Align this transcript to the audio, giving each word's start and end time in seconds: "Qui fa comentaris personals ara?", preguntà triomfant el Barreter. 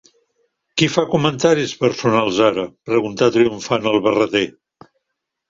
"Qui 0.81 0.87
fa 0.93 1.03
comentaris 1.11 1.73
personals 1.81 2.39
ara?", 2.47 2.65
preguntà 2.91 3.29
triomfant 3.37 3.87
el 3.93 4.01
Barreter. 4.09 4.45